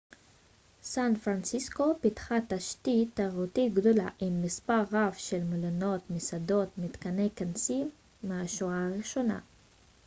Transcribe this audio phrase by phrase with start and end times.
[0.83, 7.89] סן-פרנסיסקו פיתחה תשתית תיירותית גדולה עם מספר רב של מלונות מסעדות ומתקני כנסים
[8.23, 9.39] מהשורה הראשונה